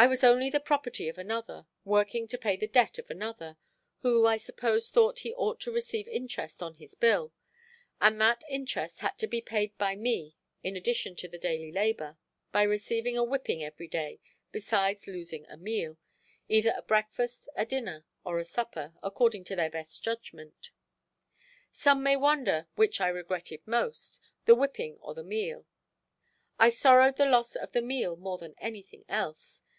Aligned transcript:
I 0.00 0.06
was 0.06 0.22
only 0.22 0.48
the 0.48 0.60
property 0.60 1.08
of 1.08 1.18
another, 1.18 1.66
working 1.84 2.28
to 2.28 2.38
pay 2.38 2.56
the 2.56 2.68
debt 2.68 2.98
of 3.00 3.10
another, 3.10 3.56
who 4.02 4.26
I 4.26 4.36
suppose 4.36 4.90
thought 4.90 5.18
he 5.26 5.32
ought 5.34 5.58
to 5.62 5.72
receive 5.72 6.06
interest 6.06 6.62
on 6.62 6.74
his 6.74 6.94
bill; 6.94 7.32
and 8.00 8.20
that 8.20 8.44
interest 8.48 9.00
had 9.00 9.18
to 9.18 9.26
be 9.26 9.40
paid 9.40 9.76
by 9.76 9.96
me 9.96 10.36
in 10.62 10.76
addition 10.76 11.16
to 11.16 11.26
the 11.26 11.36
daily 11.36 11.72
labor, 11.72 12.16
by 12.52 12.62
receiving 12.62 13.16
a 13.18 13.24
whipping 13.24 13.64
every 13.64 13.88
day 13.88 14.20
besides 14.52 15.08
losing 15.08 15.44
a 15.48 15.56
meal—either 15.56 16.74
a 16.76 16.82
breakfast, 16.82 17.48
a 17.56 17.66
dinner, 17.66 18.04
or 18.22 18.38
a 18.38 18.44
supper—according 18.44 19.42
to 19.42 19.56
their 19.56 19.68
best 19.68 20.00
judgment. 20.04 20.70
Some 21.72 22.04
may 22.04 22.14
wonder 22.14 22.68
which 22.76 23.00
I 23.00 23.08
regretted 23.08 23.66
most, 23.66 24.20
the 24.44 24.54
whipping 24.54 24.96
or 25.00 25.12
the 25.14 25.24
meal. 25.24 25.66
I 26.56 26.68
sorrowed 26.68 27.16
the 27.16 27.26
loss 27.26 27.56
of 27.56 27.72
the 27.72 27.82
meal 27.82 28.14
more 28.14 28.38
than 28.38 28.54
anything 28.60 29.04
else. 29.08 29.64